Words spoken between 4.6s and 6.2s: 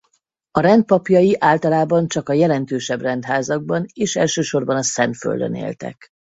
a Szentföldön éltek.